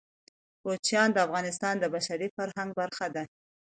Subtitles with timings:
[0.63, 3.23] کوچیان د افغانستان د بشري فرهنګ برخه ده.